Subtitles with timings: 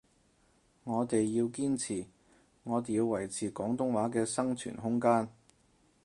[0.83, 2.07] 我哋要堅持，
[2.63, 5.29] 我哋要維持廣東話嘅生存空間